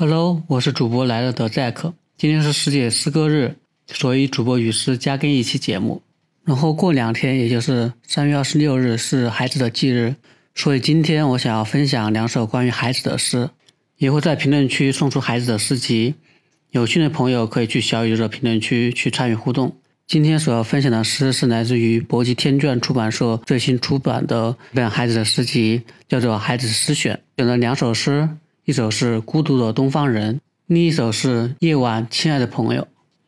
[0.00, 1.92] Hello，我是主播来了的 Jack。
[2.16, 3.56] 今天是世界诗歌日，
[3.88, 6.00] 所以主播与诗加更一期节目。
[6.44, 10.14] 然后过两天，也就是三月二十六日是孩子的忌日，
[10.54, 13.50] 所以今天我想要分享两首关于孩子的诗，
[13.96, 16.14] 也会在评论区送出孩子的诗集。
[16.70, 19.74] 有兴趣的朋友可以去小宇宙的评论区去参与互动。
[20.06, 28.28] 今天所要分享的诗是来自于博济天卷出版社最新出版的一本孩子的诗集，叫做《孩子诗选》，选了两首诗。
[28.68, 30.34] 一首是《孤独的东方人》，
[30.66, 32.82] 另一首是《夜晚，亲爱的朋友》。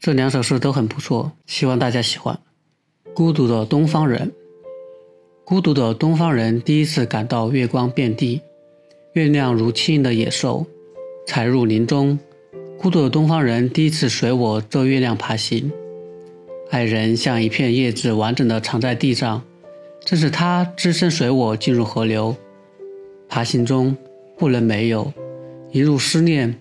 [0.00, 2.38] 这两首诗都很不错，希望大家喜欢。
[3.12, 4.28] 《孤独的东方人》，
[5.44, 8.40] 孤独的东方人第一次感到月光遍地，
[9.12, 10.64] 月亮如轻盈的野兽，
[11.26, 12.18] 踩入林中。
[12.78, 15.70] 孤独的东方人第一次随我这月亮爬行，
[16.70, 19.42] 爱人像一片叶子完整的藏在地上，
[20.02, 22.34] 正是他只身随我进入河流，
[23.28, 23.94] 爬行中
[24.38, 25.12] 不能没有。
[25.76, 26.58] 一路思念，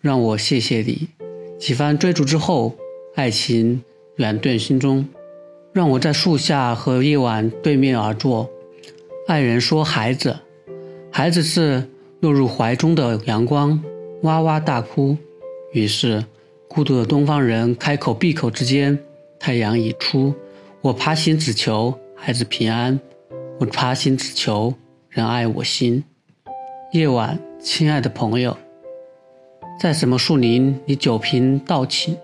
[0.00, 1.06] 让我谢谢你。
[1.58, 2.74] 几番追逐之后，
[3.14, 3.84] 爱情
[4.16, 5.06] 远遁心中，
[5.74, 8.50] 让我在树下和夜晚对面而坐。
[9.26, 10.38] 爱人说：“孩子，
[11.10, 11.86] 孩子是
[12.20, 13.78] 落入怀中的阳光，
[14.22, 15.14] 哇哇大哭。”
[15.74, 16.24] 于是，
[16.66, 18.98] 孤独的东方人开口闭口之间，
[19.38, 20.34] 太阳已出。
[20.80, 22.98] 我爬行只求孩子平安，
[23.60, 24.72] 我爬行只求
[25.10, 26.02] 人爱我心。
[26.94, 27.38] 夜晚。
[27.64, 28.54] 亲爱的朋友，
[29.80, 32.14] 在什么树林，你酒瓶倒起，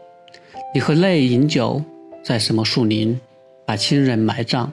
[0.75, 1.83] 你和泪饮酒；
[2.23, 3.19] 在什么树林，
[3.65, 4.71] 把亲人埋葬；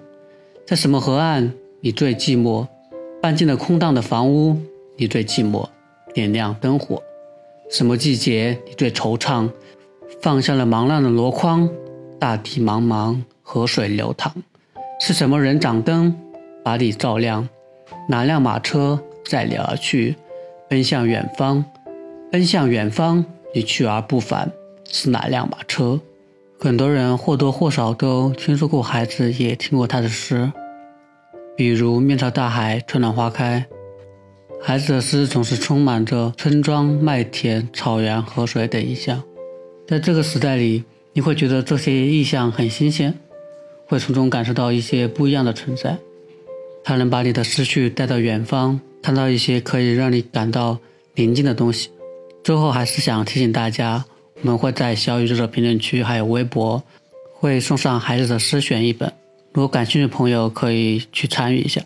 [0.66, 2.68] 在什么河岸，你最寂寞，
[3.22, 4.58] 搬进了空荡的房屋，
[4.98, 5.66] 你最寂寞，
[6.14, 7.02] 点亮灯火；
[7.72, 9.50] 什么季节，你最惆怅，
[10.22, 11.70] 放下了忙乱的箩筐，
[12.20, 14.34] 大地茫茫，河水流淌；
[15.00, 16.14] 是什么人掌灯，
[16.62, 17.48] 把你照亮？
[18.10, 20.18] 哪辆马车载你而去？
[20.70, 21.64] 奔向远方，
[22.30, 23.24] 奔向远方，
[23.54, 24.52] 你去而不返，
[24.90, 26.02] 是哪辆马车？
[26.60, 30.52] 很多人或多或少都听说过孩子，也听过他的诗，
[31.56, 33.66] 比如“面朝大海，春暖花开”。
[34.62, 39.24] 孩子的诗总是充满着村庄、麦田、草原、河水等意象，
[39.88, 40.84] 在这个时代里，
[41.14, 43.14] 你会觉得这些意象很新鲜，
[43.86, 45.98] 会从中感受到一些不一样的存在。
[46.84, 48.82] 它能把你的思绪带到远方。
[49.08, 50.78] 看到一些可以让你感到
[51.16, 51.90] 宁静的东西。
[52.44, 54.04] 最后还是想提醒大家，
[54.42, 56.84] 我们会在小宇宙的评论区还有微博，
[57.32, 59.10] 会送上孩子的诗选一本。
[59.54, 61.82] 如果感兴趣的朋友可以去参与一下。